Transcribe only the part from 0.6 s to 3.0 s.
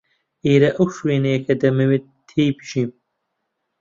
ئەو شوێنەیە کە دەمەوێت تێی بژیم.